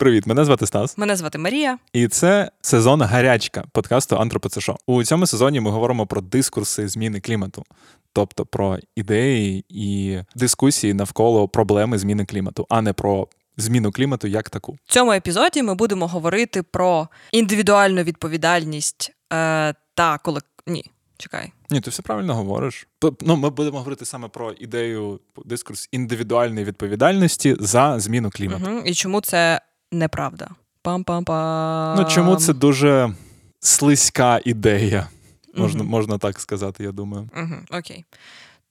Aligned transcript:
Привіт, 0.00 0.26
мене 0.26 0.44
звати 0.44 0.66
Стас. 0.66 0.98
Мене 0.98 1.16
звати 1.16 1.38
Марія. 1.38 1.78
І 1.92 2.08
це 2.08 2.50
сезон 2.60 3.02
гарячка 3.02 3.64
подкасту 3.72 4.16
Антропоцешо. 4.16 4.76
У 4.86 5.04
цьому 5.04 5.26
сезоні 5.26 5.60
ми 5.60 5.70
говоримо 5.70 6.06
про 6.06 6.20
дискурси 6.20 6.88
зміни 6.88 7.20
клімату, 7.20 7.64
тобто 8.12 8.46
про 8.46 8.78
ідеї 8.96 9.64
і 9.68 10.18
дискусії 10.34 10.94
навколо 10.94 11.48
проблеми 11.48 11.98
зміни 11.98 12.24
клімату, 12.24 12.66
а 12.68 12.82
не 12.82 12.92
про 12.92 13.28
зміну 13.56 13.92
клімату 13.92 14.28
як 14.28 14.50
таку. 14.50 14.72
В 14.72 14.92
цьому 14.92 15.12
епізоді 15.12 15.62
ми 15.62 15.74
будемо 15.74 16.06
говорити 16.06 16.62
про 16.62 17.08
індивідуальну 17.32 18.02
відповідальність 18.02 19.12
е, 19.32 19.74
та 19.94 20.18
коли 20.18 20.40
ні. 20.66 20.84
Чекай. 21.18 21.52
Ні, 21.70 21.80
ти 21.80 21.90
все 21.90 22.02
правильно 22.02 22.34
говориш. 22.34 22.86
Ну, 23.20 23.36
Ми 23.36 23.50
будемо 23.50 23.78
говорити 23.78 24.04
саме 24.04 24.28
про 24.28 24.52
ідею 24.52 25.20
дискурс 25.44 25.88
індивідуальної 25.92 26.64
відповідальності 26.64 27.56
за 27.60 28.00
зміну 28.00 28.30
клімату. 28.30 28.70
Угу. 28.70 28.82
І 28.84 28.94
чому 28.94 29.20
це 29.20 29.60
неправда? 29.92 30.48
Пам-пам-пам. 30.84 31.96
Ну 31.96 32.04
чому 32.04 32.36
це 32.36 32.52
дуже 32.52 33.14
слизька 33.60 34.40
ідея? 34.44 35.08
Можна 35.54 35.80
угу. 35.80 35.90
можна 35.90 36.18
так 36.18 36.40
сказати, 36.40 36.84
я 36.84 36.92
думаю. 36.92 37.30
Угу. 37.36 37.78
Окей. 37.78 38.04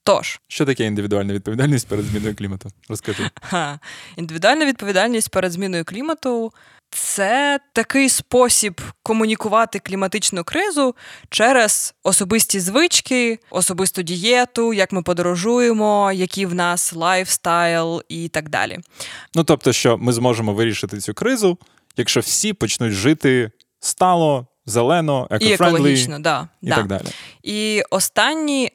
Тож, 0.04 0.40
що 0.48 0.66
таке 0.66 0.84
індивідуальна 0.84 1.32
відповідальність 1.32 1.88
перед 1.88 2.04
зміною 2.04 2.36
клімату? 2.36 2.70
Розкажи. 2.88 3.30
Ха. 3.42 3.78
Індивідуальна 4.16 4.66
відповідальність 4.66 5.30
перед 5.30 5.52
зміною 5.52 5.84
клімату 5.84 6.52
це 6.90 7.60
такий 7.72 8.08
спосіб 8.08 8.80
комунікувати 9.02 9.78
кліматичну 9.78 10.44
кризу 10.44 10.94
через 11.30 11.94
особисті 12.02 12.60
звички, 12.60 13.38
особисту 13.50 14.02
дієту, 14.02 14.72
як 14.72 14.92
ми 14.92 15.02
подорожуємо, 15.02 16.12
який 16.12 16.46
в 16.46 16.54
нас 16.54 16.92
lifestyle 16.92 18.02
і 18.08 18.28
так 18.28 18.48
далі. 18.48 18.78
Ну 19.34 19.44
тобто, 19.44 19.72
що 19.72 19.98
ми 19.98 20.12
зможемо 20.12 20.54
вирішити 20.54 20.98
цю 20.98 21.14
кризу, 21.14 21.58
якщо 21.96 22.20
всі 22.20 22.52
почнуть 22.52 22.92
жити 22.92 23.50
стало, 23.80 24.46
зелено, 24.66 25.28
eco-friendly 25.30 25.50
і 25.50 25.54
екологічно, 25.54 26.18
да, 26.18 26.48
і 26.62 26.68
да. 26.68 26.76
так 26.76 26.86
далі. 26.86 27.06
І 27.42 27.82
останні, 27.90 28.70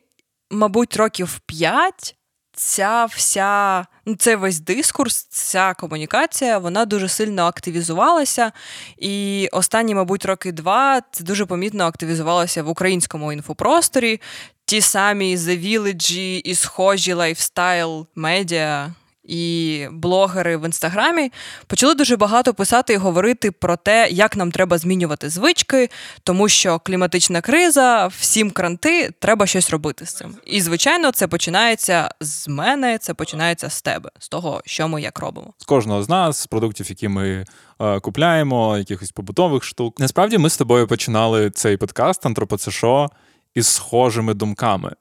мабуть, 0.51 0.97
років 0.97 1.39
п'ять 1.45 2.15
ця 2.55 3.05
вся, 3.05 3.85
ну 4.05 4.15
це 4.15 4.35
весь 4.35 4.59
дискурс, 4.59 5.23
ця 5.23 5.73
комунікація, 5.73 6.57
вона 6.57 6.85
дуже 6.85 7.09
сильно 7.09 7.43
активізувалася. 7.43 8.51
І 8.97 9.47
останні, 9.51 9.95
мабуть, 9.95 10.25
роки 10.25 10.51
два 10.51 11.01
це 11.11 11.23
дуже 11.23 11.45
помітно 11.45 11.83
активізувалося 11.85 12.63
в 12.63 12.69
українському 12.69 13.33
інфопросторі. 13.33 14.21
Ті 14.65 14.81
самі 14.81 15.37
The 15.37 15.67
Village 15.67 16.41
і 16.43 16.55
схожі 16.55 17.13
lifestyle 17.13 18.07
медіа 18.15 18.93
і 19.27 19.87
блогери 19.91 20.57
в 20.57 20.65
інстаграмі 20.65 21.31
почали 21.67 21.95
дуже 21.95 22.17
багато 22.17 22.53
писати 22.53 22.93
і 22.93 22.97
говорити 22.97 23.51
про 23.51 23.77
те, 23.77 24.07
як 24.11 24.35
нам 24.35 24.51
треба 24.51 24.77
змінювати 24.77 25.29
звички, 25.29 25.89
тому 26.23 26.49
що 26.49 26.79
кліматична 26.79 27.41
криза, 27.41 28.07
всім 28.07 28.51
кранти, 28.51 29.11
треба 29.19 29.47
щось 29.47 29.69
робити 29.69 30.05
з 30.05 30.13
цим. 30.13 30.35
І 30.45 30.61
звичайно, 30.61 31.11
це 31.11 31.27
починається 31.27 32.09
з 32.19 32.47
мене, 32.47 32.97
це 32.97 33.13
починається 33.13 33.69
з 33.69 33.81
тебе, 33.81 34.09
з 34.19 34.29
того, 34.29 34.61
що 34.65 34.87
ми 34.87 35.01
як 35.01 35.19
робимо. 35.19 35.53
З 35.57 35.65
кожного 35.65 36.03
з 36.03 36.09
нас, 36.09 36.37
з 36.37 36.47
продуктів, 36.47 36.89
які 36.89 37.07
ми 37.07 37.45
е, 37.81 37.99
купляємо, 37.99 38.77
якихось 38.77 39.11
побутових 39.11 39.63
штук. 39.63 39.99
Насправді, 39.99 40.37
ми 40.37 40.49
з 40.49 40.57
тобою 40.57 40.87
починали 40.87 41.49
цей 41.49 41.77
подкаст 41.77 42.25
Антропоцешо 42.25 43.09
із 43.55 43.67
схожими 43.67 44.33
думками. 44.33 44.91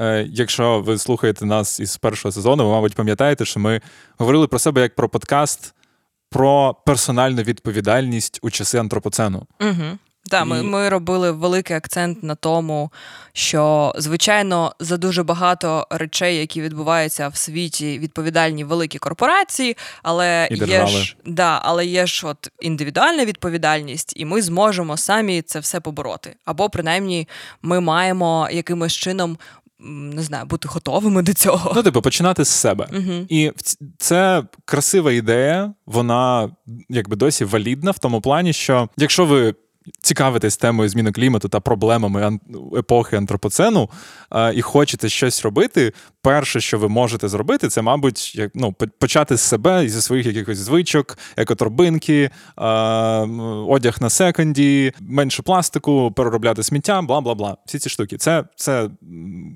Е, 0.00 0.26
якщо 0.30 0.80
ви 0.80 0.98
слухаєте 0.98 1.46
нас 1.46 1.80
із 1.80 1.96
першого 1.96 2.32
сезону, 2.32 2.66
ви, 2.66 2.72
мабуть, 2.72 2.94
пам'ятаєте, 2.94 3.44
що 3.44 3.60
ми 3.60 3.80
говорили 4.18 4.46
про 4.46 4.58
себе 4.58 4.80
як 4.80 4.94
про 4.94 5.08
подкаст 5.08 5.74
про 6.30 6.76
персональну 6.86 7.42
відповідальність 7.42 8.38
у 8.42 8.50
часи 8.50 8.78
антропоцену. 8.78 9.46
Угу. 9.60 9.98
Так, 10.30 10.46
ми 10.46 10.62
ми 10.62 10.88
робили 10.88 11.30
великий 11.30 11.76
акцент 11.76 12.22
на 12.22 12.34
тому, 12.34 12.92
що 13.32 13.92
звичайно 13.98 14.72
за 14.80 14.96
дуже 14.96 15.22
багато 15.22 15.86
речей, 15.90 16.36
які 16.36 16.62
відбуваються 16.62 17.28
в 17.28 17.36
світі, 17.36 17.98
відповідальні 17.98 18.64
великі 18.64 18.98
корпорації, 18.98 19.76
але 20.02 20.48
і 20.50 20.56
є 20.56 20.86
ж 20.86 21.16
да, 21.24 21.60
але 21.62 21.86
є 21.86 22.06
ж 22.06 22.26
от 22.26 22.50
індивідуальна 22.60 23.24
відповідальність, 23.24 24.12
і 24.16 24.24
ми 24.24 24.42
зможемо 24.42 24.96
самі 24.96 25.42
це 25.42 25.60
все 25.60 25.80
побороти. 25.80 26.36
Або 26.44 26.70
принаймні 26.70 27.28
ми 27.62 27.80
маємо 27.80 28.48
якимось 28.52 28.92
чином 28.92 29.38
не 29.80 30.22
знаю, 30.22 30.46
бути 30.46 30.68
готовими 30.68 31.22
до 31.22 31.34
цього. 31.34 31.72
Ну, 31.76 31.82
типу, 31.82 32.02
починати 32.02 32.44
з 32.44 32.48
себе. 32.48 32.88
uh 32.92 33.26
І 33.28 33.52
це 33.98 34.44
красива 34.64 35.12
ідея, 35.12 35.74
вона 35.86 36.50
якби 36.88 37.16
досі 37.16 37.44
валідна 37.44 37.90
в 37.90 37.98
тому 37.98 38.20
плані, 38.20 38.52
що 38.52 38.88
якщо 38.96 39.24
ви 39.24 39.54
цікавитесь 40.00 40.56
темою 40.56 40.88
зміни 40.88 41.12
клімату 41.12 41.48
та 41.48 41.60
проблемами 41.60 42.38
епохи 42.76 43.16
антропоцену 43.16 43.90
і 44.54 44.62
хочете 44.62 45.08
щось 45.08 45.42
робити, 45.42 45.92
перше, 46.22 46.60
що 46.60 46.78
ви 46.78 46.88
можете 46.88 47.28
зробити, 47.28 47.68
це, 47.68 47.82
мабуть, 47.82 48.34
як 48.34 48.50
ну, 48.54 48.72
почати 48.72 49.36
з 49.36 49.40
себе 49.40 49.84
і 49.84 49.88
зі 49.88 50.02
своїх 50.02 50.26
якихось 50.26 50.58
звичок, 50.58 51.18
екоторбинки, 51.36 52.30
одяг 53.66 53.96
на 54.00 54.10
секонді, 54.10 54.92
менше 55.00 55.42
пластику, 55.42 56.12
переробляти 56.12 56.62
сміття, 56.62 57.02
бла 57.02 57.20
бла 57.20 57.34
бла. 57.34 57.56
Всі 57.66 57.78
ці 57.78 57.88
штуки. 57.88 58.16
Це 58.16 58.44
це 58.56 58.90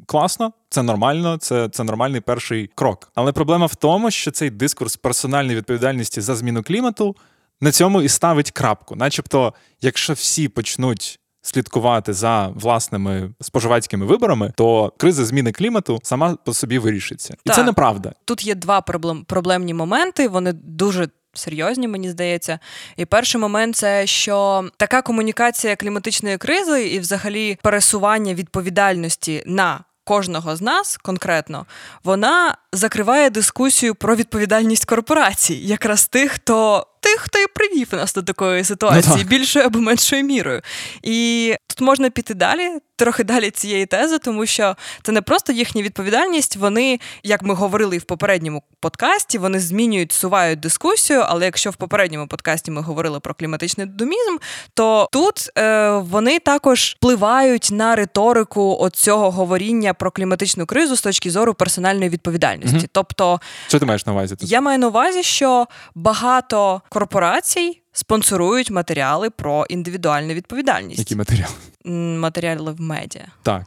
класно, 0.07 0.53
це 0.69 0.83
нормально, 0.83 1.37
це, 1.37 1.69
це 1.69 1.85
нормальний 1.85 2.21
перший 2.21 2.71
крок. 2.75 3.13
Але 3.15 3.33
проблема 3.33 3.67
в 3.67 3.75
тому, 3.75 4.11
що 4.11 4.31
цей 4.31 4.51
дискурс 4.51 4.97
персональної 4.97 5.57
відповідальності 5.57 6.21
за 6.21 6.37
зміну 6.37 6.63
клімату 6.63 7.17
на 7.63 7.73
цьому 7.73 8.03
і 8.03 8.09
ставить 8.09 8.51
крапку. 8.51 8.97
Начебто, 8.97 9.55
якщо 9.81 10.13
всі 10.13 10.49
почнуть 10.49 11.19
слідкувати 11.43 12.13
за 12.13 12.47
власними 12.47 13.31
споживацькими 13.41 14.07
виборами, 14.07 14.53
то 14.57 14.93
криза 14.99 15.25
зміни 15.25 15.53
клімату 15.53 16.01
сама 16.03 16.37
по 16.45 16.55
собі 16.55 16.79
вирішиться, 16.79 17.35
і 17.45 17.49
так. 17.49 17.57
це 17.57 17.63
неправда. 17.63 18.13
Тут 18.25 18.47
є 18.47 18.55
два 18.55 18.81
проблем, 18.81 19.25
проблемні 19.25 19.75
моменти. 19.75 20.29
Вони 20.29 20.53
дуже. 20.53 21.09
Серйозні, 21.35 21.89
мені 21.89 22.11
здається, 22.11 22.59
і 22.97 23.05
перший 23.05 23.41
момент 23.41 23.77
це 23.77 24.07
що 24.07 24.65
така 24.77 25.03
комунікація 25.03 25.77
кліматичної 25.77 26.39
кризи 26.39 26.89
і, 26.89 26.99
взагалі, 26.99 27.59
пересування 27.63 28.35
відповідальності 28.35 29.43
на 29.47 29.85
кожного 30.05 30.57
з 30.57 30.63
нас 30.63 30.97
конкретно, 30.97 31.67
вона 32.05 32.57
закриває 32.73 33.31
дискусію 33.31 33.95
про 33.95 34.17
відповідальність 34.17 34.85
корпорацій, 34.85 35.55
якраз 35.55 36.09
тих, 36.09 36.33
хто 36.33 36.87
тих, 37.03 37.21
хто 37.21 37.39
і 37.39 37.47
привів 37.55 37.89
нас 37.93 38.15
до 38.15 38.23
такої 38.23 38.65
ситуації, 38.65 39.15
ну, 39.19 39.25
більшою 39.25 39.65
або 39.67 39.79
меншою 39.79 40.25
мірою. 40.25 40.63
І 41.03 41.55
тут 41.67 41.81
можна 41.81 42.11
піти 42.11 42.35
далі, 42.35 42.71
трохи 43.03 43.25
далі 43.25 43.51
цієї 43.51 43.87
тези, 43.87 44.19
тому 44.19 44.47
що 44.47 44.77
це 45.03 45.13
не 45.13 45.23
просто 45.23 45.53
їхня 45.53 45.83
відповідальність. 45.83 46.57
Вони, 46.57 47.01
як 47.23 47.43
ми 47.43 47.55
говорили 47.55 47.99
в 47.99 48.03
попередньому 48.03 48.63
подкасті, 48.81 49.39
вони 49.39 49.61
змінюють, 49.61 50.13
сувають 50.13 50.61
дискусію. 50.61 51.21
Але 51.27 51.45
якщо 51.45 51.71
в 51.71 51.77
попередньому 51.77 52.27
подкасті 52.27 52.71
ми 52.71 52.81
говорили 52.81 53.21
про 53.21 53.35
кліматичний 53.35 53.87
домізм, 53.87 54.37
то 54.75 55.09
тут 55.13 55.51
е, 55.59 55.91
вони 55.91 56.39
також 56.39 56.95
впливають 56.97 57.69
на 57.73 57.97
риторику 57.97 58.77
оцього 58.81 59.31
говоріння 59.31 59.95
про 59.95 60.11
кліматичну 60.11 60.67
кризу 60.67 60.97
з 60.97 61.03
точки 61.03 61.31
зору 61.31 61.55
персональної 61.55 62.11
відповідальності. 62.11 62.77
Угу. 62.77 62.87
Тобто, 62.93 63.41
що 63.69 63.79
ти 63.79 63.87
маєш 63.87 64.07
на 64.07 64.13
увазі? 64.13 64.37
Тут? 64.37 64.51
Я 64.51 64.61
маю 64.61 64.79
на 64.79 64.89
увазі, 64.89 65.23
що 65.23 65.67
багато 65.95 66.83
корпорацій 66.89 67.83
спонсорують 67.93 68.71
матеріали 68.71 69.31
про 69.31 69.67
індивідуальну 69.69 70.35
відповідальність. 70.35 70.99
Які 70.99 71.17
матеріали? 71.17 71.55
Матеріали 71.85 72.73
в 72.73 72.81
медіа. 72.81 73.27
Так. 73.43 73.63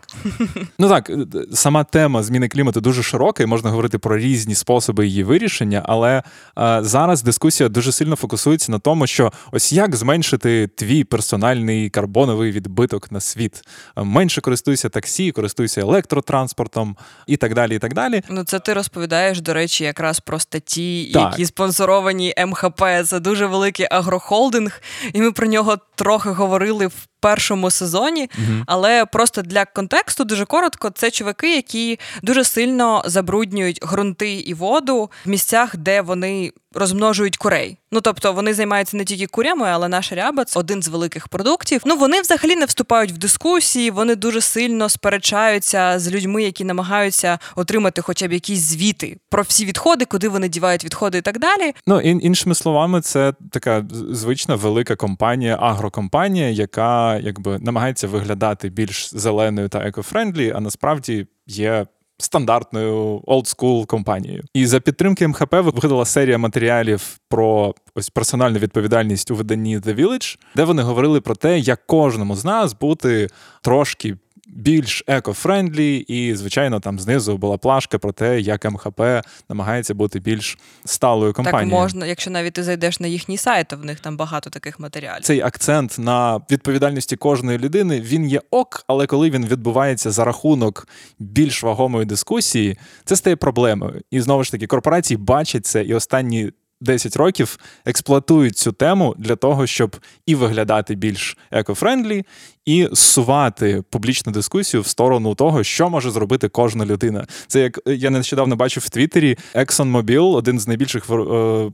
Ну 0.80 0.90
так, 0.90 1.09
е, 1.09 1.18
сама 1.53 1.84
тема 1.84 2.24
зміни 2.24 2.48
клімату 2.48 2.81
дуже 2.81 3.03
широка, 3.03 3.44
і 3.44 3.46
можна 3.46 3.70
говорити 3.70 3.98
про 3.98 4.18
різні 4.18 4.56
способи 4.56 5.08
її 5.08 5.24
вирішення, 5.24 5.81
але 5.86 6.24
е, 6.59 6.80
зараз 6.81 7.24
дискусія 7.24 7.70
дуже 7.70 7.92
сильно 7.92 8.16
фокусується 8.16 8.72
на 8.72 8.80
тому, 8.80 9.08
що 9.08 9.31
ось 9.52 9.74
як 9.74 9.95
зменшити 9.95 10.68
твій 10.68 11.04
персональний 11.04 11.89
карбоновий 11.89 12.51
відбиток 12.51 13.12
на 13.12 13.19
світ. 13.19 13.62
Е, 13.98 14.04
менше 14.04 14.42
користуйся 14.42 14.89
таксі, 14.89 15.31
користуйся 15.31 15.81
електротранспортом 15.81 16.98
і 17.28 17.38
так 17.38 17.54
далі. 17.54 17.75
і 17.75 17.80
так 17.80 17.94
далі. 17.94 18.22
Ну, 18.30 18.44
це 18.44 18.60
ти 18.60 18.74
розповідаєш, 18.74 19.42
до 19.42 19.54
речі, 19.54 19.84
якраз 19.84 20.19
про 20.19 20.39
статті, 20.39 21.12
так. 21.13 21.31
які 21.31 21.45
спонсоровані 21.45 22.34
МХП. 22.48 22.84
Це 23.06 23.19
дуже 23.19 23.45
великий 23.45 23.88
агрохолдинг, 23.92 24.81
і 25.13 25.22
ми 25.22 25.31
про 25.31 25.48
нього 25.48 25.78
трохи 25.95 26.30
говорили 26.30 26.88
в 26.88 27.07
першому 27.19 27.72
сезоні. 27.72 28.05
Uh 28.12 28.63
Але 28.68 29.06
просто 29.06 29.42
для 29.42 29.66
контексту 29.66 30.24
дуже 30.24 30.46
коротко, 30.46 30.90
це 30.90 31.12
чуваки, 31.12 31.56
які 31.56 32.00
дуже 32.24 32.44
сильно 32.44 33.04
забруднюють 33.06 33.86
ґрунти 33.86 34.34
і 34.34 34.54
воду 34.54 35.10
в 35.25 35.30
місцях, 35.30 35.78
де 35.78 36.02
вони 36.02 36.52
розмножують 36.75 37.38
курей. 37.38 37.77
Ну 37.92 38.01
тобто 38.01 38.33
вони 38.33 38.54
займаються 38.54 38.98
не 38.98 39.06
тільки 39.06 39.27
курями, 39.27 39.68
але 39.68 39.88
наша 39.88 40.16
ряба 40.16 40.45
це 40.45 40.60
один 40.60 40.83
з 40.83 40.88
великих 40.88 41.27
продуктів. 41.27 41.81
Ну 41.86 41.95
вони 41.95 42.22
взагалі 42.22 42.56
не 42.56 42.66
вступають 42.66 43.12
в 43.12 43.18
дискусії, 43.18 43.92
вони 43.92 44.16
дуже 44.16 44.42
сильно 44.42 44.89
сперечаються 44.89 46.00
з 46.00 46.12
людьми, 46.12 46.44
які 46.44 46.63
намагаються 46.63 47.39
отримати 47.56 48.01
хоча 48.01 48.27
б 48.27 48.33
якісь 48.33 48.60
звіти 48.60 49.18
про 49.30 49.44
всі 49.44 49.66
відходи, 49.66 50.06
куди 50.06 50.30
вони 50.30 50.50
дівають 50.50 50.86
відходи 50.86 51.18
і 51.18 51.22
так 51.22 51.39
далі. 51.39 51.74
Ну 51.88 52.01
ін, 52.01 52.19
іншими 52.24 52.56
словами, 52.56 53.01
це 53.01 53.33
така 53.51 53.86
звична 54.12 54.56
велика 54.56 54.95
компанія, 54.95 55.57
агрокомпанія, 55.62 56.50
яка 56.50 57.18
якби 57.18 57.60
намагається 57.60 58.07
виглядати 58.07 58.69
більш 58.69 59.16
зеленою 59.16 59.69
та 59.69 59.80
eco-friendly, 59.80 60.54
а 60.56 60.60
насправді 60.60 61.27
є 61.48 61.86
стандартною 62.17 63.21
oldschool 63.25 63.86
компанією. 63.85 64.44
І 64.53 64.65
за 64.65 64.79
підтримки 64.79 65.27
МХП 65.27 65.53
виходила 65.53 66.06
серія 66.06 66.38
матеріалів 66.38 67.17
про 67.29 67.75
ось 67.95 68.09
персональну 68.09 68.59
відповідальність 68.59 69.31
у 69.31 69.35
виданні 69.35 69.79
The 69.79 70.00
Village, 70.00 70.38
де 70.56 70.63
вони 70.63 70.81
говорили 70.81 71.21
про 71.21 71.35
те, 71.35 71.59
як 71.59 71.88
кожному 71.88 72.35
з 72.35 72.45
нас 72.45 72.73
бути 72.73 73.27
трошки 73.62 74.17
більш 74.45 75.03
eco-friendly, 75.07 76.06
і, 76.07 76.36
звичайно, 76.36 76.80
там 76.80 77.00
знизу 77.00 77.38
була 77.38 77.57
плашка 77.57 77.97
про 77.97 78.12
те, 78.12 78.42
як 78.42 78.71
МХП 78.71 79.01
намагається 79.50 79.94
бути 79.94 80.19
більш 80.19 80.57
сталою 80.86 81.33
компанією. 81.33 81.71
Так 81.71 81.80
можна, 81.80 82.06
якщо 82.06 82.31
навіть 82.31 82.53
ти 82.53 82.63
зайдеш 82.63 83.00
на 83.00 83.07
їхній 83.07 83.38
сайт, 83.38 83.68
то 83.68 83.77
в 83.77 83.86
них 83.86 84.00
там 84.00 84.18
багато 84.18 84.50
таких 84.50 84.80
матеріалів. 84.80 85.24
Цей 85.24 85.42
акцент 85.42 85.95
на 86.00 86.42
відповідальності 86.51 87.15
кожної 87.15 87.57
людини 87.57 88.01
він 88.01 88.25
є 88.25 88.42
ок, 88.51 88.83
але 88.88 89.06
коли 89.07 89.30
він 89.30 89.45
відбувається 89.45 90.12
за 90.12 90.25
рахунок 90.25 90.88
більш 91.19 91.63
вагомої 91.63 92.06
дискусії, 92.06 92.77
це 93.06 93.15
стає 93.15 93.36
проблемою. 93.36 94.01
І 94.12 94.21
знову 94.21 94.44
ж 94.44 94.51
таки, 94.51 94.68
корпорації 94.68 95.18
бачать 95.18 95.65
це 95.65 95.83
і 95.83 95.94
останні. 95.94 96.51
10 96.81 97.16
років 97.16 97.60
експлуатують 97.86 98.57
цю 98.57 98.72
тему 98.72 99.16
для 99.18 99.36
того, 99.36 99.68
щоб 99.68 99.95
і 100.25 100.36
виглядати 100.36 100.95
більш 100.95 101.38
eco-friendly, 101.51 102.24
і 102.66 102.88
зсувати 102.92 103.83
публічну 103.89 104.31
дискусію 104.31 104.81
в 104.81 104.88
сторону 104.88 105.36
того, 105.36 105.63
що 105.63 105.89
може 105.89 106.12
зробити 106.12 106.50
кожна 106.50 106.86
людина. 106.86 107.27
Це 107.48 107.60
як 107.60 107.80
я 107.86 108.10
нещодавно 108.10 108.56
бачив 108.56 108.83
в 108.86 108.89
Твіттері 108.89 109.38
ExxonMobil, 109.56 110.36
один 110.36 110.60
з 110.60 110.68
найбільших 110.68 111.10
е, 111.10 111.13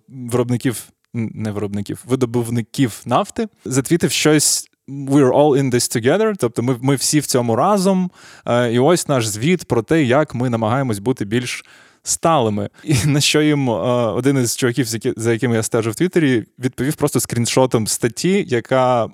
виробників, 0.07 0.83
не 1.13 1.51
виробників, 1.51 2.03
видобувників 2.07 3.01
нафти, 3.05 3.47
затвітив 3.65 4.11
щось. 4.11 4.67
We're 4.87 5.33
all 5.33 5.57
in 5.57 5.71
this 5.73 5.97
together, 5.97 6.33
тобто 6.39 6.63
ми 6.63 6.75
ми 6.81 6.95
всі 6.95 7.19
в 7.19 7.25
цьому 7.25 7.55
разом. 7.55 8.11
Е, 8.45 8.73
і 8.73 8.79
ось 8.79 9.07
наш 9.07 9.27
звіт 9.27 9.65
про 9.65 9.81
те, 9.83 10.03
як 10.03 10.35
ми 10.35 10.49
намагаємось 10.49 10.99
бути 10.99 11.25
більш 11.25 11.63
сталими. 12.03 12.69
І 12.83 12.95
на 13.05 13.21
що 13.21 13.41
їм 13.41 13.69
е, 13.69 13.73
один 14.11 14.37
із 14.37 14.55
чуваків, 14.55 14.87
за 15.17 15.31
якими 15.31 15.55
я 15.55 15.63
стежу 15.63 15.91
в 15.91 15.95
Твіттері, 15.95 16.43
відповів 16.59 16.95
просто 16.95 17.19
скріншотом 17.19 17.87
статті, 17.87 18.45
яка 18.47 19.05
е, 19.05 19.09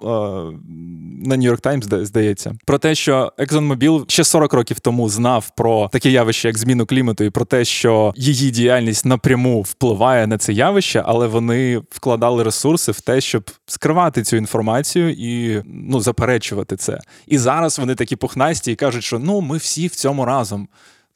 на 1.26 1.36
York 1.36 1.62
Times, 1.62 2.06
здається, 2.06 2.56
про 2.66 2.78
те, 2.78 2.96
що 2.96 3.34
ExxonMobil 3.38 4.06
ще 4.08 4.24
40 4.24 4.54
років 4.54 4.80
тому 4.80 5.10
знав 5.10 5.50
про 5.56 5.90
таке 5.92 6.10
явище, 6.10 6.48
як 6.48 6.58
зміну 6.58 6.86
клімату, 6.86 7.24
і 7.24 7.30
про 7.30 7.46
те, 7.46 7.66
що 7.66 8.14
її 8.16 8.52
діяльність 8.52 9.06
напряму 9.06 9.62
впливає 9.62 10.28
на 10.28 10.38
це 10.38 10.54
явище, 10.54 11.04
але 11.06 11.28
вони 11.28 11.82
вкладали 11.92 12.44
ресурси 12.44 12.92
в 12.92 13.02
те, 13.02 13.22
щоб 13.22 13.52
скривати 13.66 14.24
цю 14.24 14.38
інформацію 14.38 15.10
і 15.10 15.62
ну 15.66 16.00
заперечувати 16.00 16.76
це. 16.76 17.00
І 17.28 17.38
зараз 17.38 17.80
вони 17.80 17.96
такі 17.96 18.16
пухнасті 18.16 18.72
і 18.72 18.76
кажуть, 18.76 19.04
що 19.04 19.20
ну 19.20 19.42
ми 19.42 19.58
всі 19.58 19.88
в 19.88 19.96
цьому 19.96 20.26
разом. 20.26 20.68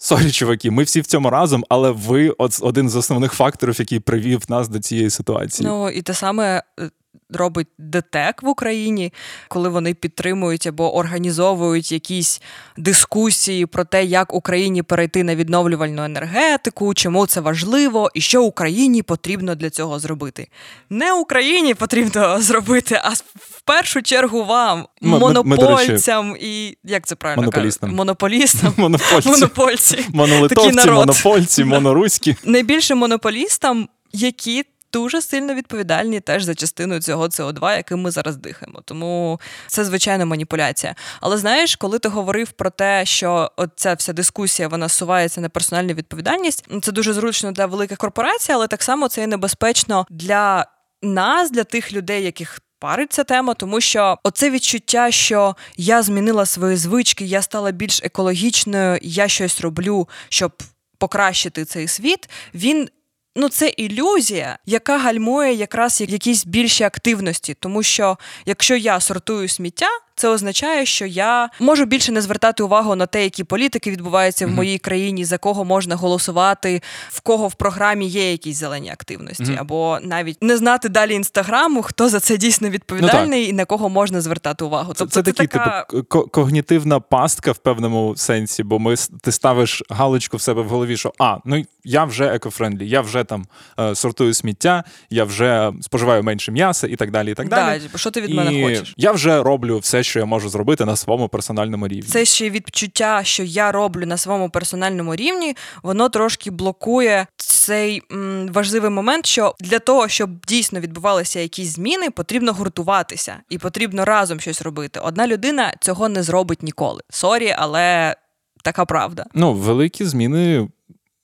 Sorry, 0.04 0.32
чуваки, 0.32 0.72
ми 0.72 0.84
всі 0.84 1.02
в 1.02 1.06
цьому 1.06 1.30
разом, 1.30 1.66
але 1.70 1.92
ви 1.92 2.30
один 2.62 2.90
з 2.90 2.96
основних 2.96 3.34
факторів, 3.34 3.76
який 3.80 4.00
привів 4.00 4.42
нас 4.48 4.70
до 4.70 4.80
цієї 4.80 5.10
ситуації. 5.10 5.70
Ну 5.70 5.90
і 5.90 6.02
те 6.02 6.14
саме 6.14 6.64
е, 6.80 6.90
робить 7.34 7.68
ДТЕК 7.78 8.44
в 8.44 8.48
Україні, 8.48 9.14
коли 9.48 9.70
вони 9.70 9.94
підтримують 9.94 10.68
або 10.68 10.96
організовують 10.96 11.92
якісь 11.92 12.42
дискусії 12.78 13.66
про 13.66 13.86
те, 13.86 14.06
як 14.06 14.34
Україні 14.34 14.84
перейти 14.84 15.24
на 15.24 15.36
відновлювальну 15.36 16.04
енергетику, 16.04 16.94
чому 16.94 17.28
це 17.28 17.42
важливо, 17.42 18.12
і 18.14 18.22
що 18.22 18.44
Україні 18.44 19.04
потрібно 19.04 19.56
для 19.56 19.70
цього 19.70 20.00
зробити. 20.00 20.48
Не 20.90 21.14
Україні 21.14 21.74
потрібно 21.74 22.42
зробити, 22.42 23.02
а 23.04 23.10
в 23.36 23.62
першу 23.66 24.02
чергу 24.02 24.46
вам, 24.46 24.88
ми, 25.02 25.20
монопольцям 25.20 26.26
ми, 26.26 26.32
ми, 26.32 26.40
і 26.42 26.78
як 26.84 27.08
це 27.08 27.16
правильно 27.16 27.42
монополістам. 27.42 27.82
кажуть? 27.90 27.98
Монополістам. 27.98 28.74
Монопольці. 28.78 29.30
Монопольці. 29.30 30.06
Монолитовці, 30.14 30.90
монопольці, 30.90 31.64
моноруські. 31.64 32.36
Найбільше 32.46 32.96
монополістам, 32.96 33.88
які 34.14 34.66
дуже 34.94 35.22
сильно 35.22 35.54
відповідальні 35.54 36.20
теж 36.20 36.44
за 36.44 36.56
частину 36.56 37.00
цього 37.00 37.26
СО2, 37.26 37.76
яким 37.76 38.02
ми 38.02 38.12
зараз 38.12 38.38
дихаємо. 38.38 38.82
Тому 38.86 39.40
це 39.68 39.86
звичайно 39.86 40.26
маніпуляція. 40.26 40.96
Але 41.22 41.38
знаєш, 41.38 41.76
коли 41.76 42.00
ти 42.00 42.10
говорив 42.10 42.52
про 42.52 42.70
те, 42.70 43.06
що 43.06 43.52
ця 43.76 43.94
вся 43.94 44.14
дискусія 44.14 44.68
вона 44.68 44.90
сувається 44.90 45.42
на 45.42 45.50
персональну 45.50 45.94
відповідальність, 45.94 46.66
це 46.82 46.92
дуже 46.92 47.14
зручно 47.14 47.52
для 47.52 47.66
великих 47.66 47.98
корпорацій, 47.98 48.52
але 48.52 48.68
так 48.68 48.84
само 48.84 49.08
це 49.08 49.24
і 49.24 49.28
небезпечно 49.28 50.06
для 50.10 50.66
нас, 51.02 51.52
для 51.52 51.64
тих 51.64 51.94
людей, 51.94 52.24
яких. 52.24 52.60
Парить 52.82 53.14
ця 53.14 53.24
тема, 53.24 53.54
тому 53.54 53.82
що 53.82 54.18
оце 54.24 54.50
відчуття, 54.50 55.12
що 55.12 55.56
я 55.78 56.04
змінила 56.04 56.46
свої 56.46 56.78
звички, 56.78 57.26
я 57.26 57.42
стала 57.42 57.72
більш 57.72 58.04
екологічною, 58.04 59.00
я 59.02 59.28
щось 59.28 59.62
роблю, 59.62 60.10
щоб 60.30 60.52
покращити 60.98 61.66
цей 61.66 61.88
світ. 61.88 62.30
Він 62.54 62.90
Ну, 63.36 63.50
це 63.50 63.70
ілюзія, 63.70 64.58
яка 64.66 64.98
гальмує 64.98 65.54
якраз 65.54 66.02
якісь 66.02 66.46
більші 66.46 66.84
активності, 66.84 67.54
тому 67.60 67.84
що 67.84 68.18
якщо 68.46 68.76
я 68.76 69.00
сортую 69.00 69.48
сміття, 69.48 69.88
це 70.16 70.30
означає, 70.30 70.86
що 70.86 71.06
я 71.06 71.50
можу 71.60 71.86
більше 71.86 72.12
не 72.12 72.22
звертати 72.22 72.64
увагу 72.64 72.96
на 72.96 73.06
те, 73.06 73.24
які 73.24 73.44
політики 73.44 73.92
відбуваються 73.92 74.48
в 74.48 74.50
моїй 74.50 74.78
країні, 74.78 75.26
за 75.26 75.38
кого 75.38 75.66
можна 75.66 75.96
голосувати, 75.96 76.82
в 77.10 77.20
кого 77.20 77.48
в 77.48 77.54
програмі 77.54 78.08
є 78.08 78.32
якісь 78.32 78.58
зелені 78.58 78.90
активності, 78.90 79.44
mm-hmm. 79.44 79.60
або 79.60 80.00
навіть 80.04 80.44
не 80.44 80.58
знати 80.58 80.90
далі 80.90 81.14
інстаграму, 81.14 81.82
хто 81.82 82.10
за 82.10 82.20
це 82.20 82.38
дійсно 82.38 82.70
відповідальний 82.70 83.44
ну, 83.44 83.50
і 83.50 83.54
на 83.54 83.66
кого 83.66 83.90
можна 83.90 84.22
звертати 84.22 84.66
увагу. 84.66 84.94
Тобто 84.98 85.14
це, 85.14 85.24
це, 85.24 85.32
це 85.32 85.34
такий 85.34 85.48
така... 85.48 85.86
типу 85.90 86.28
когнітивна 86.32 87.00
пастка 87.00 87.52
в 87.52 87.58
певному 87.58 88.14
сенсі, 88.18 88.64
бо 88.64 88.80
ми 88.80 88.96
ти 89.22 89.32
ставиш 89.32 89.84
галочку 89.90 90.38
в 90.38 90.42
себе 90.42 90.62
в 90.62 90.68
голові, 90.68 90.98
що 90.98 91.14
а 91.20 91.38
ну 91.46 91.66
я 91.84 92.04
вже 92.04 92.26
eco-friendly, 92.26 92.90
я 92.90 93.02
вже 93.02 93.24
там 93.24 93.46
е, 93.80 93.96
сортую 93.96 94.34
сміття, 94.34 94.84
я 95.10 95.24
вже 95.24 95.72
споживаю 95.82 96.24
менше 96.24 96.52
м'яса 96.52 96.88
і 96.88 96.96
так 96.96 97.12
далі. 97.12 97.32
І 97.32 97.34
так 97.34 97.50
далі. 97.50 97.82
Да, 97.92 97.98
що 97.98 98.12
ти 98.12 98.22
від 98.22 98.30
і 98.30 98.34
мене 98.34 98.64
хочеш? 98.64 98.94
Я 98.98 99.12
вже 99.12 99.44
роблю 99.44 99.80
все, 99.80 100.04
що 100.04 100.11
я 100.20 100.26
можу 100.26 100.50
зробити 100.50 100.86
на 100.86 100.96
своєму 100.96 101.28
персональному 101.30 101.88
рівні. 101.88 102.10
Це 102.10 102.26
ще 102.26 102.50
відчуття, 102.50 103.22
що 103.24 103.44
я 103.44 103.72
роблю 103.72 104.06
на 104.06 104.18
своєму 104.18 104.50
персональному 104.50 105.16
рівні, 105.16 105.56
воно 105.84 106.10
трошки 106.10 106.52
блокує 106.52 107.28
цей 107.38 108.02
м, 108.12 108.48
важливий 108.54 108.90
момент, 108.90 109.26
що 109.26 109.56
для 109.60 109.80
того, 109.80 110.08
щоб 110.08 110.46
дійсно 110.46 110.80
відбувалися 110.80 111.40
якісь 111.40 111.68
зміни, 111.74 112.10
потрібно 112.10 112.54
гуртуватися 112.54 113.38
і 113.50 113.58
потрібно 113.58 114.06
разом 114.06 114.40
щось 114.40 114.62
робити. 114.62 115.00
Одна 115.00 115.28
людина 115.28 115.74
цього 115.82 116.10
не 116.10 116.24
зробить 116.24 116.64
ніколи. 116.64 117.02
Sorry, 117.10 117.56
але 117.58 118.16
така 118.64 118.86
правда. 118.86 119.26
Ну, 119.34 119.54
великі 119.54 120.06
зміни 120.06 120.68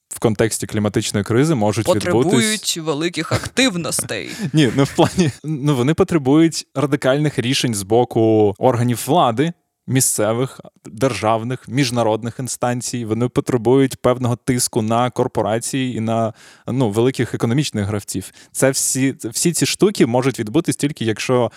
в 0.10 0.20
контексті 0.20 0.68
кліматичної 0.68 1.24
кризи 1.24 1.56
можуть 1.56 1.86
потребують 1.86 2.28
відбутись... 2.28 2.78
великих 2.78 3.32
активностей. 3.32 4.30
Ні, 4.54 4.72
ну 4.76 4.84
в 4.84 4.96
плані 4.96 5.32
ну 5.44 5.76
вони 5.76 5.94
потребують 5.94 6.68
радикальних 6.76 7.40
рішень 7.40 7.74
з 7.74 7.84
боку 7.84 8.56
органів 8.58 9.04
влади. 9.08 9.54
Місцевих, 9.90 10.62
державних, 10.86 11.68
міжнародних 11.68 12.40
інстанцій 12.40 13.06
вони 13.06 13.28
потребують 13.28 13.96
певного 13.96 14.36
тиску 14.36 14.82
на 14.82 15.10
корпорації 15.10 15.98
і 15.98 16.00
на 16.00 16.34
ну 16.68 16.90
великих 16.90 17.34
економічних 17.34 17.86
гравців. 17.86 18.32
Це 18.52 18.72
всі 18.72 19.16
всі 19.24 19.52
ці 19.54 19.66
штуки 19.66 20.06
можуть 20.06 20.40
відбутись 20.40 20.76
тільки 20.76 21.06
якщо 21.06 21.52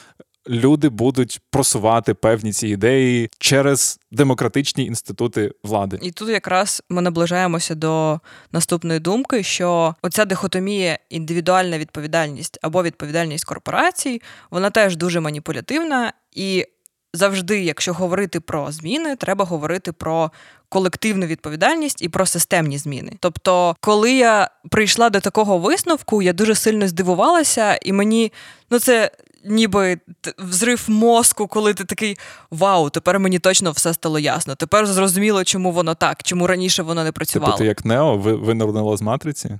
люди 0.48 0.88
будуть 0.88 1.40
просувати 1.50 2.14
певні 2.14 2.52
ці 2.52 2.68
ідеї 2.68 3.30
через 3.38 4.00
демократичні 4.10 4.84
інститути 4.84 5.52
влади. 5.64 5.98
І 6.02 6.10
тут 6.10 6.28
якраз 6.28 6.82
ми 6.88 7.02
наближаємося 7.02 7.74
до 7.74 8.20
наступної 8.52 9.00
думки, 9.00 9.42
що 9.42 9.94
оця 10.02 10.24
дихотомія 10.24 10.98
індивідуальна 11.10 11.78
відповідальність 11.78 12.58
або 12.62 12.82
відповідальність 12.82 13.44
корпорацій, 13.44 14.22
вона 14.50 14.70
теж 14.70 14.96
дуже 14.96 15.20
маніпулятивна 15.20 16.12
і. 16.32 16.64
Завжди, 17.12 17.62
якщо 17.62 17.92
говорити 17.92 18.40
про 18.40 18.72
зміни, 18.72 19.16
треба 19.16 19.44
говорити 19.44 19.92
про 19.92 20.30
колективну 20.68 21.26
відповідальність 21.26 22.02
і 22.02 22.08
про 22.08 22.26
системні 22.26 22.78
зміни. 22.78 23.12
Тобто, 23.20 23.76
коли 23.80 24.12
я 24.12 24.50
прийшла 24.70 25.10
до 25.10 25.20
такого 25.20 25.58
висновку, 25.58 26.22
я 26.22 26.32
дуже 26.32 26.54
сильно 26.54 26.88
здивувалася, 26.88 27.78
і 27.82 27.92
мені 27.92 28.32
ну 28.70 28.78
це 28.78 29.10
ніби 29.44 29.98
взрив 30.38 30.84
мозку, 30.88 31.46
коли 31.46 31.74
ти 31.74 31.84
такий 31.84 32.16
вау, 32.50 32.90
тепер 32.90 33.20
мені 33.20 33.38
точно 33.38 33.70
все 33.70 33.94
стало 33.94 34.18
ясно. 34.18 34.54
Тепер 34.54 34.86
зрозуміло, 34.86 35.44
чому 35.44 35.72
воно 35.72 35.94
так, 35.94 36.22
чому 36.22 36.46
раніше 36.46 36.82
воно 36.82 37.04
не 37.04 37.12
працювало. 37.12 37.52
Типу 37.52 37.58
ти 37.58 37.66
як 37.66 37.84
Нео 37.84 38.18
винурнула 38.18 38.96
з 38.96 39.02
матриці? 39.02 39.58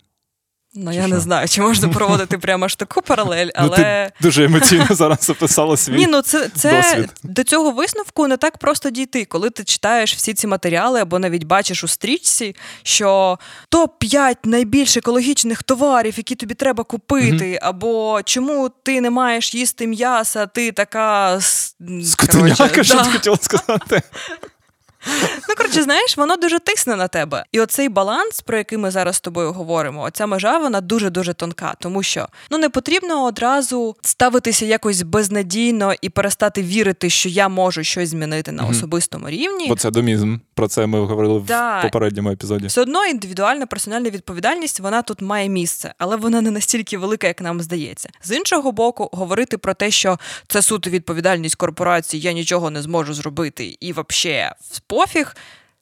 Ну, 0.74 0.92
я 0.92 1.02
що? 1.02 1.14
не 1.14 1.20
знаю, 1.20 1.48
чи 1.48 1.60
можна 1.60 1.88
проводити 1.88 2.38
прямо 2.38 2.68
ж 2.68 2.78
таку 2.78 3.02
паралель, 3.02 3.48
але. 3.54 3.68
Ну, 3.70 3.76
ти 3.76 4.10
Дуже 4.20 4.44
емоційно 4.44 4.86
зараз 4.90 5.30
описала 5.30 5.76
свій 5.76 5.96
Ні, 5.96 6.06
ну 6.06 6.22
це, 6.22 6.48
це 6.48 6.82
досвід. 6.82 7.10
до 7.22 7.44
цього 7.44 7.70
висновку 7.70 8.26
не 8.26 8.36
так 8.36 8.58
просто 8.58 8.90
дійти, 8.90 9.24
коли 9.24 9.50
ти 9.50 9.64
читаєш 9.64 10.14
всі 10.14 10.34
ці 10.34 10.46
матеріали 10.46 11.00
або 11.00 11.18
навіть 11.18 11.44
бачиш 11.44 11.84
у 11.84 11.88
стрічці, 11.88 12.56
що 12.82 13.38
топ-5 13.70 14.36
найбільш 14.44 14.96
екологічних 14.96 15.62
товарів, 15.62 16.14
які 16.16 16.34
тобі 16.34 16.54
треба 16.54 16.84
купити, 16.84 17.44
mm 17.44 17.58
або 17.62 18.20
чому 18.24 18.70
ти 18.82 19.00
не 19.00 19.10
маєш 19.10 19.54
їсти 19.54 19.86
м'яса, 19.86 20.46
ти 20.46 20.72
така. 20.72 21.40
Скотиняка, 22.04 22.84
що 22.84 23.02
ти 23.02 23.10
хотіла 23.10 23.36
сказати. 23.40 24.02
Ну, 25.50 25.57
коротше, 25.57 25.83
знаєш, 25.83 26.16
воно 26.16 26.37
дуже 26.37 26.59
тисне 26.59 26.97
на 26.97 27.09
тебе. 27.09 27.45
І 27.52 27.61
оцей 27.61 27.88
баланс, 27.88 28.40
про 28.40 28.59
який 28.59 28.78
ми 28.78 28.90
зараз 28.90 29.16
з 29.16 29.21
тобою 29.21 29.52
говоримо, 29.52 30.02
оця 30.02 30.26
межа, 30.26 30.59
вона 30.59 30.80
дуже-дуже 30.80 31.35
тонка, 31.35 31.75
тому 31.80 32.02
що 32.02 32.28
ну 32.50 32.59
не 32.59 32.69
потрібно 32.69 33.25
одразу 33.25 33.97
ставитися 34.02 34.66
якось 34.66 35.02
безнадійно 35.02 35.92
і 36.02 36.09
перестати 36.09 36.62
вірити, 36.62 37.11
що 37.11 37.28
я 37.28 37.49
можу 37.49 37.85
щось 37.85 38.09
змінити 38.09 38.52
на 38.52 38.66
особистому 38.66 39.30
рівні. 39.30 39.69
Бо 39.69 39.76
це 39.76 39.90
домізм. 39.90 40.37
Про 40.54 40.69
це 40.69 40.87
ми 40.87 41.00
говорили 41.00 41.42
да. 41.47 41.78
в 41.78 41.83
попередньому 41.83 42.30
епізоді. 42.30 42.66
Все 42.66 42.80
одно 42.80 43.07
індивідуальна 43.07 43.66
персональна 43.66 44.11
відповідальність 44.11 44.80
вона 44.80 45.02
тут 45.02 45.23
має 45.23 45.49
місце, 45.49 45.95
але 45.99 46.16
вона 46.16 46.40
не 46.40 46.50
настільки 46.50 46.99
велика, 46.99 47.26
як 47.26 47.40
нам 47.40 47.61
здається. 47.61 48.09
З 48.23 48.37
іншого 48.37 48.73
боку, 48.73 49.11
говорити 49.12 49.59
про 49.59 49.75
те, 49.75 49.90
що 49.90 50.19
це 50.49 50.62
суто 50.62 50.90
відповідальність 50.90 51.54
корпорації, 51.54 52.23
я 52.23 52.33
нічого 52.33 52.71
не 52.71 52.83
зможу 52.83 53.14
зробити, 53.14 53.76
і 53.80 53.92
взагалі 53.92 54.50
пофіг. 54.87 55.37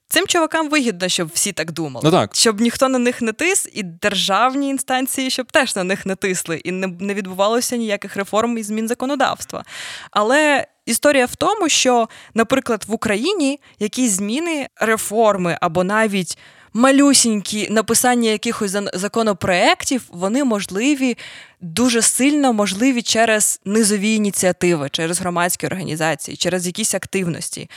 Цим 0.08 0.26
чувакам 0.26 0.68
вигідно, 0.68 1.08
щоб 1.08 1.30
всі 1.34 1.52
так 1.52 1.72
думали, 1.72 2.02
ну 2.04 2.10
так. 2.10 2.30
щоб 2.34 2.60
ніхто 2.60 2.88
на 2.88 2.98
них 2.98 3.22
не 3.22 3.32
тис, 3.32 3.68
і 3.72 3.82
державні 3.82 4.68
інстанції, 4.68 5.30
щоб 5.30 5.52
теж 5.52 5.76
на 5.76 5.84
них 5.84 6.06
не 6.06 6.14
тисли, 6.14 6.60
і 6.64 6.72
не 6.72 6.86
не 6.86 7.14
відбувалося 7.14 7.76
ніяких 7.76 8.16
реформ 8.16 8.58
і 8.58 8.62
змін 8.62 8.88
законодавства. 8.88 9.64
Але 10.10 10.66
історія 10.86 11.26
в 11.26 11.36
тому, 11.36 11.68
що, 11.68 12.08
наприклад, 12.34 12.84
в 12.86 12.92
Україні 12.92 13.60
якісь 13.78 14.10
зміни, 14.10 14.66
реформи 14.76 15.58
або 15.60 15.84
навіть 15.84 16.38
малюсінькі 16.72 17.70
написання 17.70 18.30
якихось 18.30 18.76
законопроєктів, 18.94 20.02
вони 20.08 20.44
можливі 20.44 21.16
дуже 21.60 22.02
сильно 22.02 22.52
можливі 22.52 23.02
через 23.02 23.60
низові 23.64 24.14
ініціативи, 24.14 24.88
через 24.90 25.20
громадські 25.20 25.66
організації, 25.66 26.36
через 26.36 26.66
якісь 26.66 26.94
активності. 26.94 27.68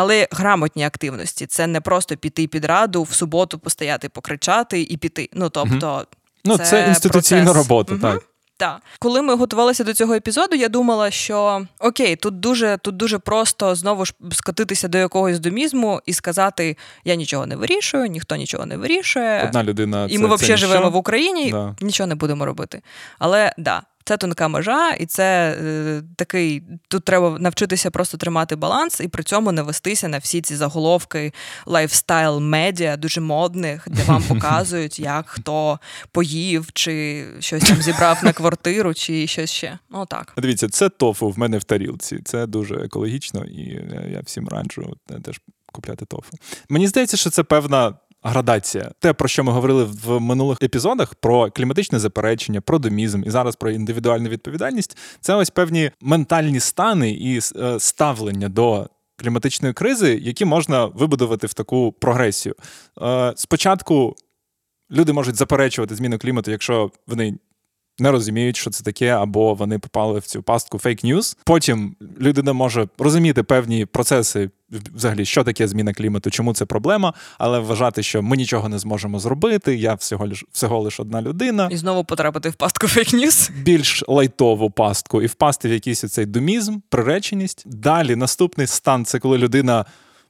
Але 0.00 0.28
грамотні 0.30 0.84
активності 0.84 1.46
це 1.46 1.66
не 1.66 1.80
просто 1.80 2.16
піти 2.16 2.46
під 2.46 2.64
раду 2.64 3.02
в 3.02 3.12
суботу, 3.12 3.58
постояти, 3.58 4.08
покричати 4.08 4.82
і 4.82 4.96
піти. 4.96 5.28
Ну 5.32 5.48
тобто, 5.50 5.94
угу. 5.94 6.04
ну 6.44 6.58
це, 6.58 6.64
це 6.64 6.88
інституційна 6.88 7.44
процес. 7.44 7.62
робота, 7.62 7.92
угу. 7.92 8.02
так. 8.02 8.22
Так. 8.56 8.80
Коли 8.98 9.22
ми 9.22 9.34
готувалися 9.34 9.84
до 9.84 9.94
цього 9.94 10.14
епізоду, 10.14 10.56
я 10.56 10.68
думала, 10.68 11.10
що 11.10 11.66
окей, 11.78 12.16
тут 12.16 12.40
дуже 12.40 12.78
тут 12.82 12.96
дуже 12.96 13.18
просто 13.18 13.74
знову 13.74 14.04
ж 14.04 14.14
скотитися 14.32 14.88
до 14.88 14.98
якогось 14.98 15.38
домізму 15.40 16.00
і 16.06 16.12
сказати: 16.12 16.76
я 17.04 17.14
нічого 17.14 17.46
не 17.46 17.56
вирішую, 17.56 18.06
ніхто 18.06 18.36
нічого 18.36 18.66
не 18.66 18.76
вирішує. 18.76 19.44
Одна 19.48 19.64
людина. 19.64 20.04
І 20.04 20.16
це, 20.16 20.22
ми 20.22 20.34
взагалі 20.34 20.56
живемо 20.56 20.90
в 20.90 20.96
Україні, 20.96 21.50
да. 21.50 21.76
нічого 21.80 22.06
не 22.06 22.14
будемо 22.14 22.46
робити. 22.46 22.82
Але 23.18 23.52
да, 23.58 23.82
це 24.10 24.16
тонка 24.16 24.48
межа, 24.48 24.90
і 24.90 25.06
це 25.06 25.56
е, 25.64 26.02
такий. 26.16 26.62
Тут 26.88 27.04
треба 27.04 27.38
навчитися 27.38 27.90
просто 27.90 28.16
тримати 28.16 28.56
баланс 28.56 29.00
і 29.00 29.08
при 29.08 29.22
цьому 29.22 29.52
не 29.52 29.62
вестися 29.62 30.08
на 30.08 30.18
всі 30.18 30.40
ці 30.40 30.56
заголовки 30.56 31.32
lifestyle 31.66 32.40
медіа, 32.40 32.96
дуже 32.96 33.20
модних, 33.20 33.88
де 33.90 34.02
вам 34.02 34.22
показують, 34.28 35.00
як 35.00 35.28
хто 35.28 35.78
поїв, 36.12 36.68
чи 36.72 37.26
щось 37.38 37.62
там 37.62 37.82
зібрав 37.82 38.18
на 38.22 38.32
квартиру, 38.32 38.94
чи 38.94 39.26
щось 39.26 39.50
ще. 39.50 39.78
Ну 39.90 40.06
так. 40.06 40.32
Дивіться, 40.36 40.68
це 40.68 40.88
тофу 40.88 41.30
в 41.30 41.38
мене 41.38 41.58
в 41.58 41.64
тарілці. 41.64 42.20
Це 42.24 42.46
дуже 42.46 42.74
екологічно, 42.74 43.44
і 43.44 43.62
я 44.12 44.20
всім 44.24 44.48
раджу 44.48 44.96
теж 45.24 45.40
купляти 45.72 46.04
тофу. 46.04 46.36
Мені 46.68 46.88
здається, 46.88 47.16
що 47.16 47.30
це 47.30 47.42
певна 47.42 47.94
градація. 48.22 48.90
Те, 48.98 49.12
про 49.12 49.28
що 49.28 49.44
ми 49.44 49.52
говорили 49.52 49.84
в 49.84 50.20
минулих 50.20 50.58
епізодах, 50.62 51.14
про 51.14 51.50
кліматичне 51.50 51.98
заперечення, 51.98 52.60
про 52.60 52.78
домізм 52.78 53.22
і 53.26 53.30
зараз 53.30 53.56
про 53.56 53.70
індивідуальну 53.70 54.28
відповідальність, 54.28 54.98
це 55.20 55.34
ось 55.34 55.50
певні 55.50 55.90
ментальні 56.00 56.60
стани 56.60 57.10
і 57.10 57.40
е, 57.56 57.80
ставлення 57.80 58.48
до. 58.48 58.88
Кліматичної 59.16 59.74
кризи, 59.74 60.18
які 60.22 60.44
можна 60.44 60.84
вибудувати 60.84 61.46
в 61.46 61.54
таку 61.54 61.92
прогресію. 61.92 62.54
Е, 63.02 63.32
спочатку 63.36 64.16
люди 64.90 65.12
можуть 65.12 65.36
заперечувати 65.36 65.94
зміну 65.94 66.18
клімату, 66.18 66.50
якщо 66.50 66.90
вони 67.06 67.38
не 68.00 68.10
розуміють, 68.10 68.56
що 68.56 68.70
це 68.70 68.84
таке, 68.84 69.08
або 69.08 69.54
вони 69.54 69.78
попали 69.78 70.18
в 70.18 70.22
цю 70.22 70.42
пастку 70.42 70.78
фейк-ньюс. 70.78 71.36
Потім 71.44 71.96
людина 72.20 72.52
може 72.52 72.88
розуміти 72.98 73.42
певні 73.42 73.86
процеси, 73.86 74.50
взагалі, 74.94 75.24
що 75.24 75.44
таке 75.44 75.68
зміна 75.68 75.92
клімату, 75.92 76.30
чому 76.30 76.54
це 76.54 76.64
проблема, 76.64 77.14
але 77.38 77.58
вважати, 77.58 78.02
що 78.02 78.22
ми 78.22 78.36
нічого 78.36 78.68
не 78.68 78.78
зможемо 78.78 79.18
зробити. 79.18 79.76
Я 79.76 79.94
всього 79.94 80.26
лиш 80.26 80.44
всього 80.52 80.80
лиш 80.80 81.00
одна 81.00 81.22
людина, 81.22 81.68
і 81.70 81.76
знову 81.76 82.04
потрапити 82.04 82.48
в 82.48 82.54
пастку 82.54 82.86
фейк-ньюс. 82.86 83.50
більш 83.62 84.04
лайтову 84.08 84.70
пастку, 84.70 85.22
і 85.22 85.26
впасти 85.26 85.68
в 85.68 85.72
якийсь 85.72 86.04
оцей 86.04 86.26
домізм, 86.26 86.78
приреченість. 86.88 87.62
Далі 87.66 88.16
наступний 88.16 88.66
стан 88.66 89.04
це 89.04 89.18
коли 89.18 89.38
людина 89.38 89.84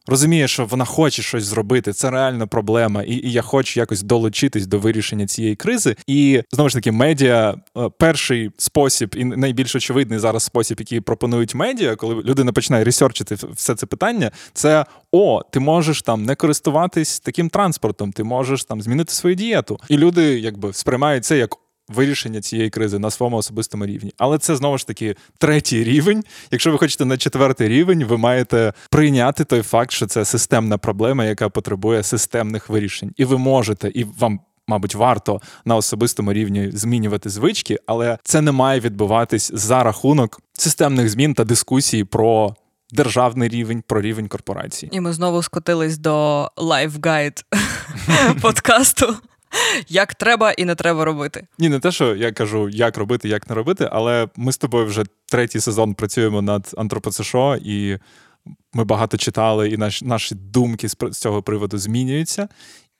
розуміє, 0.06 0.48
що 0.48 0.64
вона 0.64 0.84
хоче 0.84 1.22
щось 1.22 1.44
зробити, 1.44 1.92
це 1.92 2.10
реальна 2.10 2.46
проблема, 2.46 3.02
і 3.02 3.20
і 3.20 3.32
я 3.32 3.42
хочу 3.42 3.80
якось 3.80 4.02
долучитись 4.02 4.66
до 4.66 4.78
вирішення 4.78 5.26
цієї 5.26 5.56
кризи. 5.56 5.96
І 6.06 6.42
знову 6.52 6.68
ж 6.68 6.74
таки, 6.74 6.92
медіа 6.92 7.54
е, 7.76 7.90
перший 7.98 8.50
спосіб, 8.56 9.14
і 9.18 9.24
найбільш 9.24 9.76
очевидний 9.76 10.18
зараз 10.18 10.42
спосіб, 10.42 10.76
який 10.80 11.00
пропонують 11.00 11.54
медіа, 11.54 11.96
коли 11.96 12.14
людина 12.14 12.52
починає 12.52 12.84
ресерчити 12.84 13.36
все 13.52 13.74
це 13.74 13.86
питання, 13.86 14.30
це 14.52 14.84
о, 15.12 15.42
ти 15.50 15.60
можеш 15.60 16.02
там 16.02 16.24
не 16.24 16.34
користуватись 16.34 17.20
таким 17.20 17.48
транспортом, 17.48 18.12
ти 18.12 18.24
можеш 18.24 18.64
там 18.64 18.82
змінити 18.82 19.12
свою 19.12 19.34
дієту. 19.34 19.78
І 19.88 19.96
люди 19.96 20.40
якби 20.40 20.72
сприймають 20.72 21.24
це 21.24 21.38
як 21.38 21.56
вирішення 21.94 22.40
цієї 22.40 22.70
кризи 22.70 22.98
на 22.98 23.10
своєму 23.10 23.36
особистому 23.36 23.86
рівні. 23.86 24.12
Але 24.18 24.38
це 24.38 24.56
знову 24.56 24.78
ж 24.78 24.86
таки 24.86 25.16
третій 25.38 25.84
рівень. 25.84 26.24
Якщо 26.50 26.72
ви 26.72 26.78
хочете 26.78 27.04
на 27.04 27.16
четвертий 27.16 27.68
рівень, 27.68 28.04
ви 28.04 28.18
маєте 28.18 28.72
прийняти 28.90 29.44
той 29.44 29.62
факт, 29.62 29.90
що 29.90 30.06
це 30.06 30.24
системна 30.24 30.78
проблема, 30.78 31.24
яка 31.24 31.48
потребує 31.48 32.02
системних 32.02 32.68
вирішень. 32.68 33.12
І 33.16 33.24
ви 33.24 33.38
можете, 33.38 33.88
і 33.94 34.04
вам. 34.04 34.40
Мабуть, 34.68 34.94
варто 34.94 35.40
на 35.64 35.76
особистому 35.76 36.32
рівні 36.32 36.70
змінювати 36.72 37.30
звички, 37.30 37.78
але 37.86 38.18
це 38.22 38.40
не 38.40 38.52
має 38.52 38.80
відбуватись 38.80 39.50
за 39.54 39.82
рахунок 39.82 40.40
системних 40.52 41.08
змін 41.08 41.34
та 41.34 41.44
дискусій 41.44 42.04
про 42.04 42.54
державний 42.92 43.48
рівень, 43.48 43.82
про 43.86 44.00
рівень 44.00 44.28
корпорації. 44.28 44.96
І 44.96 45.00
ми 45.00 45.12
знову 45.12 45.42
скотились 45.42 45.98
до 45.98 46.48
lifeguide 46.56 47.44
подкасту. 48.42 49.16
Як 49.88 50.14
треба 50.14 50.52
і 50.52 50.64
не 50.64 50.74
треба 50.74 51.04
робити. 51.04 51.46
Ні, 51.58 51.68
не 51.68 51.78
те, 51.78 51.92
що 51.92 52.16
я 52.16 52.32
кажу, 52.32 52.68
як 52.68 52.96
робити, 52.96 53.28
як 53.28 53.48
не 53.48 53.54
робити, 53.54 53.88
але 53.92 54.28
ми 54.36 54.52
з 54.52 54.58
тобою 54.58 54.86
вже 54.86 55.04
третій 55.26 55.60
сезон 55.60 55.94
працюємо 55.94 56.42
над 56.42 56.74
Антропоцешо, 56.76 57.58
і 57.64 57.98
ми 58.72 58.84
багато 58.84 59.16
читали, 59.16 59.68
і 59.68 59.76
наші 59.76 60.04
наші 60.04 60.34
думки 60.34 60.88
з 60.88 60.96
цього 61.10 61.42
приводу 61.42 61.78
змінюються. 61.78 62.48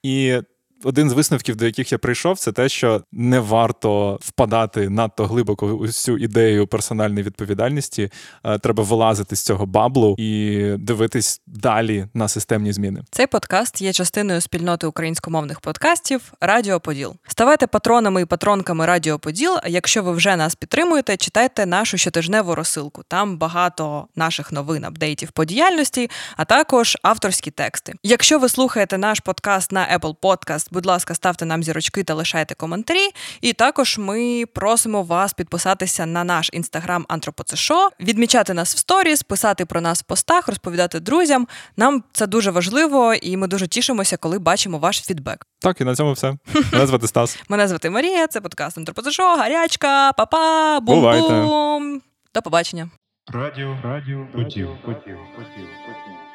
І 0.02 0.40
один 0.84 1.10
з 1.10 1.12
висновків, 1.12 1.56
до 1.56 1.66
яких 1.66 1.92
я 1.92 1.98
прийшов, 1.98 2.38
це 2.38 2.52
те, 2.52 2.68
що 2.68 3.02
не 3.12 3.40
варто 3.40 4.18
впадати 4.22 4.88
надто 4.88 5.26
глибоко 5.26 5.66
у 5.66 5.88
цю 5.88 6.18
ідею 6.18 6.66
персональної 6.66 7.22
відповідальності. 7.22 8.10
Е, 8.44 8.58
треба 8.58 8.84
вилазити 8.84 9.36
з 9.36 9.40
цього 9.42 9.66
баблу 9.66 10.14
і 10.18 10.60
дивитись 10.78 11.42
далі 11.46 12.06
на 12.14 12.28
системні 12.28 12.72
зміни. 12.72 13.02
Цей 13.10 13.26
подкаст 13.26 13.82
є 13.82 13.92
частиною 13.92 14.40
спільноти 14.40 14.86
українськомовних 14.86 15.60
подкастів 15.60 16.32
Радіо 16.40 16.80
Поділ. 16.80 17.14
Ставайте 17.28 17.66
патронами 17.66 18.22
і 18.22 18.24
патронками 18.24 18.86
Радіо 18.86 19.18
Поділ. 19.18 19.56
Якщо 19.66 20.02
ви 20.02 20.12
вже 20.12 20.36
нас 20.36 20.54
підтримуєте, 20.54 21.16
читайте 21.16 21.66
нашу 21.66 21.98
щотижневу 21.98 22.54
розсилку. 22.54 23.02
Там 23.08 23.38
багато 23.38 24.06
наших 24.16 24.52
новин, 24.52 24.84
апдейтів 24.84 25.30
по 25.32 25.44
діяльності, 25.44 26.10
а 26.36 26.44
також 26.44 26.96
авторські 27.02 27.50
тексти. 27.50 27.94
Якщо 28.02 28.38
ви 28.38 28.48
слухаєте 28.48 28.98
наш 28.98 29.20
подкаст 29.20 29.72
на 29.72 29.98
Apple 29.98 30.16
Podcast, 30.22 30.69
Будь 30.70 30.86
ласка, 30.86 31.14
ставте 31.14 31.44
нам 31.44 31.62
зірочки 31.62 32.04
та 32.04 32.14
лишайте 32.14 32.54
коментарі. 32.54 33.08
І 33.40 33.52
також 33.52 33.98
ми 33.98 34.44
просимо 34.54 35.02
вас 35.02 35.32
підписатися 35.32 36.06
на 36.06 36.24
наш 36.24 36.50
інстаграм 36.52 37.06
Антропоцешо, 37.08 37.88
відмічати 38.00 38.54
нас 38.54 38.74
в 38.74 38.78
сторіс, 38.78 39.22
писати 39.22 39.66
про 39.66 39.80
нас 39.80 40.00
в 40.00 40.02
постах, 40.02 40.48
розповідати 40.48 41.00
друзям. 41.00 41.48
Нам 41.76 42.02
це 42.12 42.26
дуже 42.26 42.50
важливо, 42.50 43.14
і 43.14 43.36
ми 43.36 43.46
дуже 43.46 43.66
тішимося, 43.68 44.16
коли 44.16 44.38
бачимо 44.38 44.78
ваш 44.78 45.02
фідбек. 45.02 45.46
Так, 45.60 45.80
і 45.80 45.84
на 45.84 45.94
цьому 45.94 46.12
все. 46.12 46.34
Мене 46.72 46.86
звати 46.86 47.08
Стас. 47.08 47.38
Мене 47.48 47.68
звати 47.68 47.90
Марія. 47.90 48.26
Це 48.26 48.40
подкаст 48.40 48.78
Антропоцешо, 48.78 49.36
гарячка, 49.36 50.12
папа, 50.12 50.80
бум-бум. 50.80 52.02
До 52.34 52.42
побачення. 52.42 52.90
Радіо, 53.32 53.76
радіо, 53.84 54.26
потів, 54.32 54.68
потів, 54.84 55.18
потів, 55.36 55.68
потів. 55.86 56.29